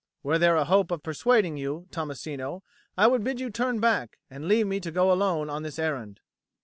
Were 0.23 0.39
there 0.39 0.55
a 0.55 0.65
hope 0.65 0.89
of 0.89 1.03
persuading 1.03 1.57
you, 1.57 1.85
Tommasino, 1.91 2.63
I 2.97 3.05
would 3.05 3.23
bid 3.23 3.39
you 3.39 3.51
turn 3.51 3.79
back, 3.79 4.17
and 4.31 4.47
leave 4.47 4.65
me 4.65 4.79
to 4.79 4.89
go 4.89 5.11
alone 5.11 5.47
on 5.47 5.61
this 5.61 5.77
errand." 5.77 6.21